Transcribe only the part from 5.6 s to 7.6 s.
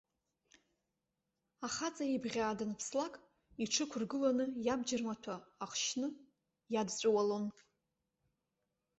ахшьны иадҵәыуалон.